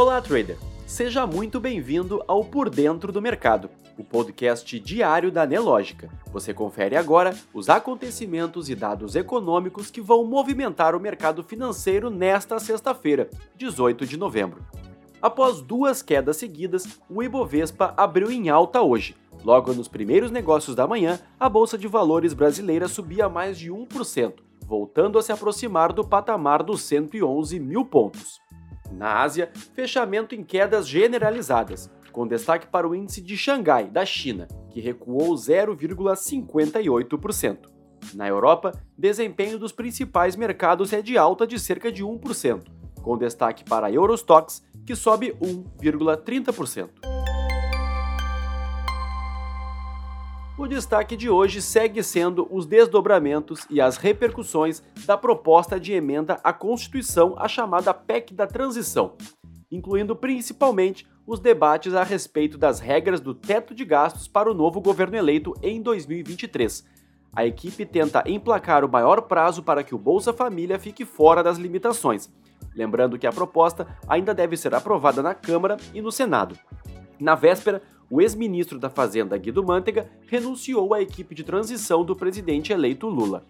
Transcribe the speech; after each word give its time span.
Olá, 0.00 0.22
trader! 0.22 0.56
Seja 0.86 1.26
muito 1.26 1.58
bem-vindo 1.58 2.22
ao 2.28 2.44
Por 2.44 2.70
Dentro 2.70 3.10
do 3.10 3.20
Mercado, 3.20 3.68
o 3.98 4.04
podcast 4.04 4.78
diário 4.78 5.32
da 5.32 5.44
Nelógica. 5.44 6.08
Você 6.30 6.54
confere 6.54 6.94
agora 6.94 7.36
os 7.52 7.68
acontecimentos 7.68 8.70
e 8.70 8.76
dados 8.76 9.16
econômicos 9.16 9.90
que 9.90 10.00
vão 10.00 10.24
movimentar 10.24 10.94
o 10.94 11.00
mercado 11.00 11.42
financeiro 11.42 12.10
nesta 12.10 12.60
sexta-feira, 12.60 13.28
18 13.56 14.06
de 14.06 14.16
novembro. 14.16 14.64
Após 15.20 15.60
duas 15.60 16.00
quedas 16.00 16.36
seguidas, 16.36 17.00
o 17.10 17.20
Ibovespa 17.20 17.92
abriu 17.96 18.30
em 18.30 18.48
alta 18.48 18.80
hoje. 18.80 19.16
Logo 19.44 19.72
nos 19.72 19.88
primeiros 19.88 20.30
negócios 20.30 20.76
da 20.76 20.86
manhã, 20.86 21.18
a 21.40 21.48
Bolsa 21.48 21.76
de 21.76 21.88
Valores 21.88 22.34
brasileira 22.34 22.86
subia 22.86 23.28
mais 23.28 23.58
de 23.58 23.72
1%, 23.72 24.34
voltando 24.64 25.18
a 25.18 25.22
se 25.22 25.32
aproximar 25.32 25.92
do 25.92 26.06
patamar 26.06 26.62
dos 26.62 26.82
111 26.82 27.58
mil 27.58 27.84
pontos. 27.84 28.38
Na 28.92 29.22
Ásia, 29.22 29.50
fechamento 29.74 30.34
em 30.34 30.42
quedas 30.42 30.88
generalizadas, 30.88 31.90
com 32.12 32.26
destaque 32.26 32.66
para 32.66 32.88
o 32.88 32.94
índice 32.94 33.20
de 33.20 33.36
Xangai, 33.36 33.88
da 33.88 34.04
China, 34.04 34.48
que 34.70 34.80
recuou 34.80 35.34
0,58%. 35.34 37.58
Na 38.14 38.28
Europa, 38.28 38.72
desempenho 38.96 39.58
dos 39.58 39.72
principais 39.72 40.36
mercados 40.36 40.92
é 40.92 41.02
de 41.02 41.18
alta 41.18 41.44
de 41.46 41.58
cerca 41.58 41.92
de 41.92 42.04
1%, 42.04 42.62
com 43.02 43.18
destaque 43.18 43.64
para 43.64 43.88
a 43.88 43.92
Eurostox, 43.92 44.62
que 44.86 44.94
sobe 44.94 45.34
1,30%. 45.40 47.17
O 50.58 50.66
destaque 50.66 51.16
de 51.16 51.30
hoje 51.30 51.62
segue 51.62 52.02
sendo 52.02 52.48
os 52.50 52.66
desdobramentos 52.66 53.64
e 53.70 53.80
as 53.80 53.96
repercussões 53.96 54.82
da 55.06 55.16
proposta 55.16 55.78
de 55.78 55.92
emenda 55.92 56.40
à 56.42 56.52
Constituição, 56.52 57.36
a 57.38 57.46
chamada 57.46 57.94
PEC 57.94 58.34
da 58.34 58.44
Transição, 58.44 59.12
incluindo 59.70 60.16
principalmente 60.16 61.06
os 61.24 61.38
debates 61.38 61.94
a 61.94 62.02
respeito 62.02 62.58
das 62.58 62.80
regras 62.80 63.20
do 63.20 63.34
teto 63.34 63.72
de 63.72 63.84
gastos 63.84 64.26
para 64.26 64.50
o 64.50 64.54
novo 64.54 64.80
governo 64.80 65.16
eleito 65.16 65.54
em 65.62 65.80
2023. 65.80 66.84
A 67.32 67.46
equipe 67.46 67.86
tenta 67.86 68.24
emplacar 68.26 68.84
o 68.84 68.90
maior 68.90 69.22
prazo 69.22 69.62
para 69.62 69.84
que 69.84 69.94
o 69.94 69.98
Bolsa 69.98 70.32
Família 70.32 70.76
fique 70.76 71.04
fora 71.04 71.40
das 71.40 71.56
limitações, 71.56 72.28
lembrando 72.74 73.16
que 73.16 73.28
a 73.28 73.32
proposta 73.32 73.86
ainda 74.08 74.34
deve 74.34 74.56
ser 74.56 74.74
aprovada 74.74 75.22
na 75.22 75.34
Câmara 75.36 75.76
e 75.94 76.02
no 76.02 76.10
Senado. 76.10 76.58
Na 77.20 77.36
véspera, 77.36 77.80
o 78.10 78.20
ex-ministro 78.20 78.78
da 78.78 78.88
Fazenda 78.88 79.36
Guido 79.36 79.64
Mantega 79.64 80.10
renunciou 80.26 80.94
à 80.94 81.02
equipe 81.02 81.34
de 81.34 81.44
transição 81.44 82.04
do 82.04 82.16
presidente 82.16 82.72
eleito 82.72 83.08
Lula. 83.08 83.44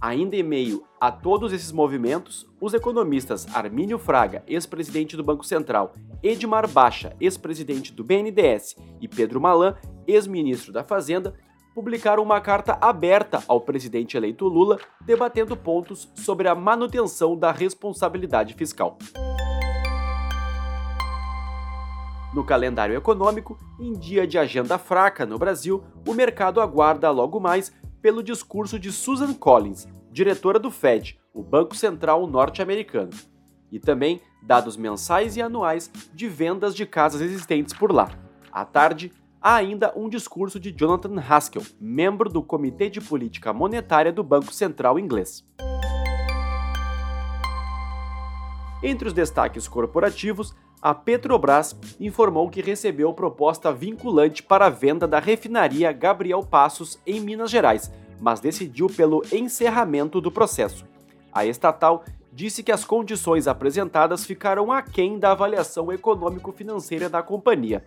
Ainda 0.00 0.36
em 0.36 0.42
meio 0.42 0.82
a 1.00 1.12
todos 1.12 1.52
esses 1.52 1.70
movimentos, 1.70 2.46
os 2.60 2.74
economistas 2.74 3.46
Armínio 3.54 3.98
Fraga, 3.98 4.42
ex-presidente 4.48 5.16
do 5.16 5.22
Banco 5.22 5.44
Central, 5.44 5.94
Edmar 6.22 6.68
Baixa, 6.68 7.14
ex-presidente 7.20 7.92
do 7.92 8.02
BNDES, 8.02 8.76
e 9.00 9.06
Pedro 9.06 9.40
Malan, 9.40 9.76
ex-ministro 10.06 10.72
da 10.72 10.82
Fazenda, 10.82 11.34
publicaram 11.74 12.22
uma 12.22 12.40
carta 12.40 12.76
aberta 12.80 13.42
ao 13.46 13.60
presidente 13.60 14.16
eleito 14.16 14.46
Lula, 14.46 14.78
debatendo 15.00 15.56
pontos 15.56 16.10
sobre 16.16 16.48
a 16.48 16.54
manutenção 16.54 17.36
da 17.36 17.50
responsabilidade 17.50 18.54
fiscal. 18.54 18.98
No 22.32 22.42
calendário 22.42 22.96
econômico, 22.96 23.58
em 23.78 23.92
dia 23.92 24.26
de 24.26 24.38
agenda 24.38 24.78
fraca 24.78 25.26
no 25.26 25.38
Brasil, 25.38 25.84
o 26.06 26.14
mercado 26.14 26.60
aguarda 26.60 27.10
logo 27.10 27.38
mais 27.38 27.70
pelo 28.00 28.22
discurso 28.22 28.78
de 28.78 28.90
Susan 28.90 29.34
Collins, 29.34 29.86
diretora 30.10 30.58
do 30.58 30.70
Fed, 30.70 31.20
o 31.34 31.42
Banco 31.42 31.76
Central 31.76 32.26
norte-americano, 32.26 33.10
e 33.70 33.78
também 33.78 34.20
dados 34.42 34.76
mensais 34.78 35.36
e 35.36 35.42
anuais 35.42 35.90
de 36.14 36.26
vendas 36.26 36.74
de 36.74 36.86
casas 36.86 37.20
existentes 37.20 37.74
por 37.74 37.92
lá. 37.92 38.10
À 38.50 38.64
tarde, 38.64 39.12
há 39.40 39.54
ainda 39.54 39.92
um 39.94 40.08
discurso 40.08 40.58
de 40.58 40.72
Jonathan 40.72 41.20
Haskell, 41.20 41.62
membro 41.78 42.30
do 42.30 42.42
Comitê 42.42 42.88
de 42.88 43.00
Política 43.00 43.52
Monetária 43.52 44.12
do 44.12 44.24
Banco 44.24 44.52
Central 44.54 44.98
inglês. 44.98 45.44
Entre 48.82 49.06
os 49.06 49.14
destaques 49.14 49.68
corporativos, 49.68 50.54
a 50.80 50.92
Petrobras 50.92 51.76
informou 52.00 52.50
que 52.50 52.60
recebeu 52.60 53.14
proposta 53.14 53.72
vinculante 53.72 54.42
para 54.42 54.66
a 54.66 54.70
venda 54.70 55.06
da 55.06 55.20
refinaria 55.20 55.92
Gabriel 55.92 56.42
Passos 56.42 56.98
em 57.06 57.20
Minas 57.20 57.48
Gerais, 57.48 57.92
mas 58.20 58.40
decidiu 58.40 58.88
pelo 58.88 59.22
encerramento 59.30 60.20
do 60.20 60.32
processo. 60.32 60.84
A 61.32 61.46
estatal 61.46 62.04
disse 62.32 62.64
que 62.64 62.72
as 62.72 62.84
condições 62.84 63.46
apresentadas 63.46 64.26
ficaram 64.26 64.72
aquém 64.72 65.16
da 65.16 65.30
avaliação 65.30 65.92
econômico-financeira 65.92 67.08
da 67.08 67.22
companhia. 67.22 67.84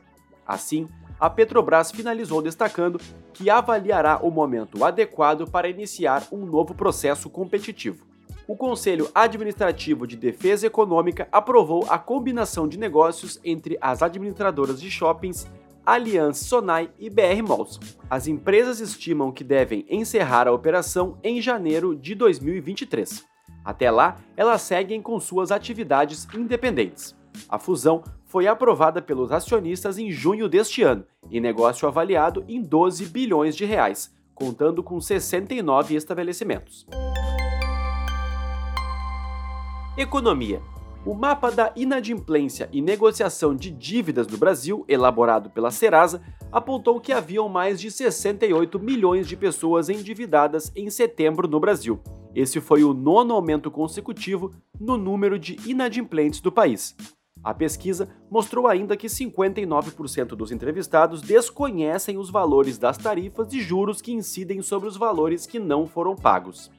Assim, 0.48 0.88
a 1.20 1.30
Petrobras 1.30 1.92
finalizou 1.92 2.42
destacando 2.42 3.02
que 3.34 3.50
avaliará 3.50 4.20
o 4.22 4.32
momento 4.32 4.86
adequado 4.86 5.46
para 5.46 5.68
iniciar 5.68 6.26
um 6.32 6.46
novo 6.46 6.74
processo 6.74 7.30
competitivo 7.30 8.15
o 8.48 8.56
Conselho 8.56 9.10
Administrativo 9.14 10.06
de 10.06 10.16
Defesa 10.16 10.68
Econômica 10.68 11.28
aprovou 11.32 11.86
a 11.90 11.98
combinação 11.98 12.68
de 12.68 12.78
negócios 12.78 13.40
entre 13.44 13.78
as 13.82 14.02
administradoras 14.02 14.80
de 14.80 14.90
shoppings 14.92 15.48
Allianz 15.86 16.40
Sonai 16.40 16.90
e 16.98 17.10
BR 17.10 17.44
Malls. 17.48 17.80
As 18.10 18.28
empresas 18.28 18.80
estimam 18.80 19.32
que 19.32 19.44
devem 19.44 19.86
encerrar 19.90 20.48
a 20.48 20.52
operação 20.52 21.18
em 21.24 21.42
janeiro 21.42 21.96
de 21.96 22.16
2023. 22.16 23.24
Até 23.64 23.90
lá, 23.92 24.18
elas 24.36 24.62
seguem 24.62 25.02
com 25.02 25.20
suas 25.20 25.52
atividades 25.52 26.28
independentes. 26.34 27.16
A 27.50 27.60
fusão 27.60 28.04
foi 28.26 28.48
aprovada 28.48 29.02
pelos 29.02 29.32
acionistas 29.32 29.98
em 29.98 30.12
junho 30.12 30.50
deste 30.50 30.82
ano, 30.82 31.06
em 31.30 31.40
negócio 31.40 31.88
avaliado 31.88 32.44
em 32.48 32.62
12 32.62 33.06
bilhões 33.08 33.56
de 33.56 33.66
reais, 33.66 34.14
contando 34.34 34.84
com 34.84 35.00
69 35.00 35.96
estabelecimentos. 35.96 36.86
Economia. 39.98 40.62
O 41.06 41.14
mapa 41.14 41.50
da 41.50 41.72
inadimplência 41.74 42.68
e 42.74 42.82
negociação 42.82 43.56
de 43.56 43.72
dívidas 43.72 44.28
do 44.28 44.38
Brasil, 44.38 44.84
elaborado 44.90 45.50
pela 45.50 45.72
Serasa, 45.72 46.22
apontou 46.52 47.00
que 47.00 47.14
haviam 47.14 47.48
mais 47.48 47.80
de 47.80 47.90
68 47.90 48.78
milhões 48.78 49.26
de 49.26 49.38
pessoas 49.38 49.88
endividadas 49.88 50.70
em 50.76 50.90
setembro 50.90 51.48
no 51.48 51.62
Brasil. 51.62 52.02
Esse 52.36 52.60
foi 52.60 52.84
o 52.84 52.94
nono 52.94 53.34
aumento 53.34 53.72
consecutivo 53.72 54.52
no 54.78 54.98
número 54.98 55.40
de 55.40 55.58
inadimplentes 55.66 56.42
do 56.42 56.52
país. 56.52 56.94
A 57.42 57.54
pesquisa 57.54 58.10
mostrou 58.30 58.68
ainda 58.68 58.98
que 58.98 59.08
59% 59.08 60.30
dos 60.30 60.52
entrevistados 60.52 61.22
desconhecem 61.22 62.18
os 62.18 62.30
valores 62.30 62.78
das 62.78 62.98
tarifas 62.98 63.54
e 63.54 63.62
juros 63.62 64.02
que 64.02 64.12
incidem 64.12 64.62
sobre 64.62 64.90
os 64.90 64.98
valores 64.98 65.46
que 65.46 65.58
não 65.58 65.88
foram 65.88 66.18
pagos. 66.18 66.70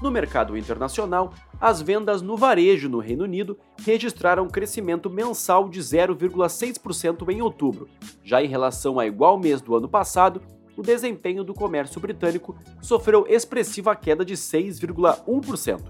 No 0.00 0.10
mercado 0.10 0.56
internacional, 0.56 1.34
as 1.60 1.82
vendas 1.82 2.22
no 2.22 2.34
varejo 2.34 2.88
no 2.88 3.00
Reino 3.00 3.24
Unido 3.24 3.58
registraram 3.84 4.44
um 4.44 4.48
crescimento 4.48 5.10
mensal 5.10 5.68
de 5.68 5.78
0,6% 5.78 7.28
em 7.28 7.42
outubro. 7.42 7.86
Já 8.24 8.42
em 8.42 8.48
relação 8.48 8.98
a 8.98 9.06
igual 9.06 9.38
mês 9.38 9.60
do 9.60 9.76
ano 9.76 9.88
passado, 9.88 10.40
o 10.74 10.82
desempenho 10.82 11.44
do 11.44 11.52
comércio 11.52 12.00
britânico 12.00 12.56
sofreu 12.80 13.26
expressiva 13.28 13.94
queda 13.94 14.24
de 14.24 14.34
6,1%. 14.34 15.82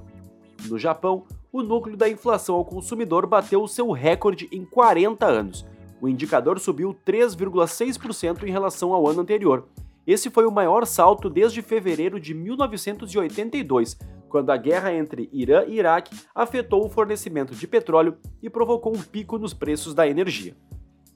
No 0.68 0.76
Japão, 0.76 1.24
o 1.52 1.62
núcleo 1.62 1.96
da 1.96 2.08
inflação 2.08 2.56
ao 2.56 2.64
consumidor 2.64 3.26
bateu 3.26 3.66
seu 3.68 3.92
recorde 3.92 4.48
em 4.50 4.64
40 4.64 5.24
anos. 5.24 5.64
O 6.00 6.08
indicador 6.08 6.58
subiu 6.58 6.96
3,6% 7.06 8.42
em 8.42 8.50
relação 8.50 8.92
ao 8.92 9.06
ano 9.06 9.20
anterior 9.20 9.68
esse 10.06 10.30
foi 10.30 10.46
o 10.46 10.50
maior 10.50 10.86
salto 10.86 11.28
desde 11.28 11.62
fevereiro 11.62 12.18
de 12.18 12.34
1982, 12.34 13.98
quando 14.28 14.50
a 14.50 14.56
guerra 14.56 14.92
entre 14.94 15.28
Irã 15.32 15.64
e 15.66 15.78
Iraque 15.78 16.16
afetou 16.34 16.86
o 16.86 16.88
fornecimento 16.88 17.54
de 17.54 17.66
petróleo 17.66 18.16
e 18.42 18.48
provocou 18.48 18.94
um 18.94 19.02
pico 19.02 19.38
nos 19.38 19.52
preços 19.52 19.92
da 19.92 20.08
energia. 20.08 20.56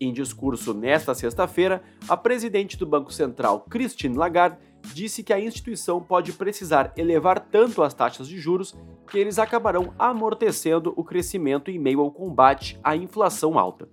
Em 0.01 0.13
discurso 0.13 0.75
nesta 0.75 1.15
sexta-feira, 1.15 1.83
a 2.09 2.17
presidente 2.17 2.77
do 2.77 2.85
Banco 2.85 3.13
Central, 3.13 3.61
Christine 3.71 4.17
Lagarde, 4.17 4.59
disse 4.93 5.23
que 5.23 5.33
a 5.33 5.41
instituição 5.41 6.03
pode 6.03 6.33
precisar 6.33 6.93
elevar 6.97 7.39
tanto 7.41 7.83
as 7.83 7.95
taxas 7.95 8.29
de 8.29 8.39
juros 8.39 8.75
que 9.09 9.19
eles 9.19 9.39
acabarão 9.39 9.95
amortecendo 9.99 10.93
o 10.97 11.05
crescimento 11.05 11.71
em 11.71 11.79
meio 11.79 12.01
ao 12.01 12.11
combate 12.11 12.79
à 12.83 12.97
inflação 12.97 13.59
alta. 13.59 13.89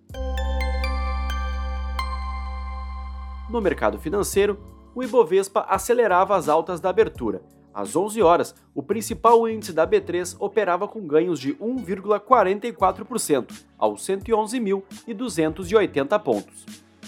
No 3.49 3.61
mercado 3.61 3.99
financeiro, 3.99 4.57
o 4.93 5.03
Ibovespa 5.03 5.65
acelerava 5.69 6.35
as 6.35 6.49
altas 6.49 6.79
da 6.79 6.89
abertura. 6.89 7.43
Às 7.73 7.95
11 7.95 8.21
horas, 8.21 8.53
o 8.75 8.83
principal 8.83 9.47
índice 9.47 9.71
da 9.71 9.87
B3 9.87 10.35
operava 10.39 10.85
com 10.87 11.07
ganhos 11.07 11.39
de 11.39 11.55
1,44%, 11.55 13.51
aos 13.77 14.05
111.280 14.05 16.19
pontos. 16.19 16.65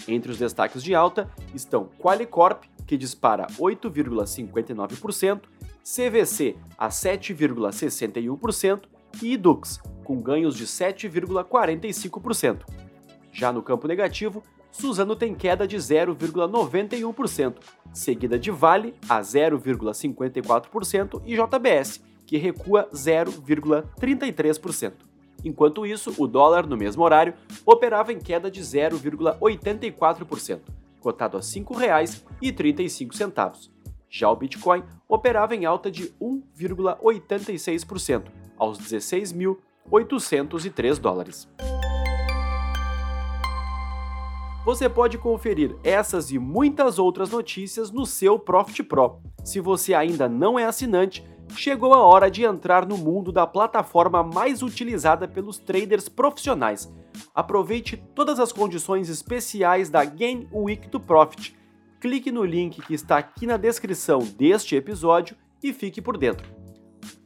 Entre 0.08 0.32
os 0.32 0.38
destaques 0.38 0.82
de 0.82 0.94
alta 0.94 1.30
estão 1.54 1.90
Qualicorp, 1.98 2.64
que 2.86 2.96
dispara 2.96 3.46
8,59%, 3.58 5.42
CVC 5.82 6.56
a 6.78 6.88
7,61% 6.88 8.84
e 9.22 9.34
Edux, 9.34 9.80
com 10.02 10.18
ganhos 10.20 10.56
de 10.56 10.66
7,45%. 10.66 12.64
Já 13.32 13.52
no 13.52 13.62
campo 13.62 13.86
negativo, 13.86 14.42
Suzano 14.74 15.14
tem 15.14 15.34
queda 15.36 15.68
de 15.68 15.76
0,91%, 15.76 17.54
seguida 17.92 18.36
de 18.36 18.50
Vale 18.50 18.92
a 19.08 19.20
0,54% 19.20 21.22
e 21.24 21.36
JBS, 21.36 22.02
que 22.26 22.36
recua 22.36 22.88
0,33%. 22.92 24.94
Enquanto 25.44 25.86
isso, 25.86 26.12
o 26.18 26.26
dólar 26.26 26.66
no 26.66 26.76
mesmo 26.76 27.04
horário 27.04 27.34
operava 27.64 28.12
em 28.12 28.18
queda 28.18 28.50
de 28.50 28.62
0,84%, 28.62 30.58
cotado 30.98 31.36
a 31.36 31.40
R$ 31.40 31.46
5,35. 31.46 33.70
Já 34.10 34.28
o 34.28 34.34
Bitcoin 34.34 34.82
operava 35.08 35.54
em 35.54 35.64
alta 35.64 35.88
de 35.88 36.12
1,86%, 36.20 38.24
aos 38.56 38.80
16.803 38.80 40.98
dólares. 40.98 41.48
Você 44.64 44.88
pode 44.88 45.18
conferir 45.18 45.76
essas 45.84 46.30
e 46.30 46.38
muitas 46.38 46.98
outras 46.98 47.28
notícias 47.28 47.90
no 47.90 48.06
seu 48.06 48.38
Profit 48.38 48.82
Pro. 48.82 49.20
Se 49.44 49.60
você 49.60 49.92
ainda 49.92 50.26
não 50.26 50.58
é 50.58 50.64
assinante, 50.64 51.22
chegou 51.54 51.92
a 51.92 51.98
hora 51.98 52.30
de 52.30 52.44
entrar 52.44 52.86
no 52.86 52.96
mundo 52.96 53.30
da 53.30 53.46
plataforma 53.46 54.22
mais 54.22 54.62
utilizada 54.62 55.28
pelos 55.28 55.58
traders 55.58 56.08
profissionais. 56.08 56.90
Aproveite 57.34 58.02
todas 58.14 58.40
as 58.40 58.52
condições 58.52 59.10
especiais 59.10 59.90
da 59.90 60.02
Game 60.02 60.48
Week 60.50 60.88
do 60.88 60.98
Profit. 60.98 61.54
Clique 62.00 62.32
no 62.32 62.42
link 62.42 62.80
que 62.80 62.94
está 62.94 63.18
aqui 63.18 63.46
na 63.46 63.58
descrição 63.58 64.20
deste 64.20 64.74
episódio 64.74 65.36
e 65.62 65.74
fique 65.74 66.00
por 66.00 66.16
dentro. 66.16 66.48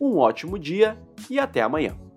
Um 0.01 0.17
ótimo 0.17 0.59
dia 0.59 0.99
e 1.31 1.39
até 1.39 1.63
amanhã! 1.63 2.08